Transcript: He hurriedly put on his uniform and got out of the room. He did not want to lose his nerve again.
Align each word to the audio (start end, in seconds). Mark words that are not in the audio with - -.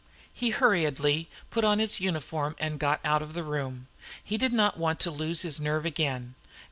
He 0.33 0.49
hurriedly 0.49 1.29
put 1.51 1.63
on 1.63 1.77
his 1.77 1.99
uniform 1.99 2.55
and 2.57 2.79
got 2.79 3.01
out 3.05 3.21
of 3.21 3.35
the 3.35 3.43
room. 3.43 3.85
He 4.23 4.35
did 4.35 4.51
not 4.51 4.75
want 4.79 4.99
to 5.01 5.11
lose 5.11 5.41
his 5.43 5.59
nerve 5.59 5.85
again. 5.85 6.33